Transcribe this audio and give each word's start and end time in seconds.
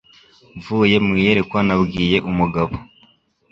Mvuye 0.57 0.97
mu 1.05 1.11
iyerekwa 1.19 1.59
nabwiye 1.67 2.17
umugabo 2.31 2.73